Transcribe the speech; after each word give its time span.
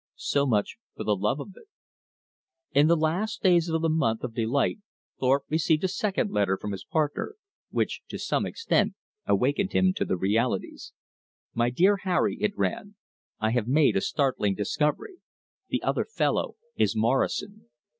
So 0.15 0.47
much 0.47 0.77
for 0.95 1.03
the 1.03 1.15
love 1.15 1.39
of 1.39 1.49
it. 1.55 1.65
In 2.75 2.87
the 2.87 2.95
last 2.95 3.43
days 3.43 3.69
of 3.69 3.83
the 3.83 3.87
month 3.87 4.23
of 4.23 4.33
delight 4.33 4.79
Thorpe 5.19 5.43
received 5.47 5.83
a 5.83 5.87
second 5.87 6.31
letter 6.31 6.57
from 6.57 6.71
his 6.71 6.83
partner, 6.83 7.35
which 7.69 8.01
to 8.07 8.17
some 8.17 8.47
extent 8.47 8.95
awakened 9.27 9.73
him 9.73 9.93
to 9.97 10.03
the 10.05 10.17
realities. 10.17 10.91
"My 11.53 11.69
dear 11.69 11.97
Harry," 11.97 12.37
it 12.41 12.57
ran. 12.57 12.95
"I 13.39 13.51
have 13.51 13.67
made 13.67 13.95
a 13.95 14.01
startling 14.01 14.55
discovery. 14.55 15.17
The 15.69 15.83
other 15.83 16.03
fellow 16.05 16.55
is 16.75 16.95
Morrison. 16.95 17.69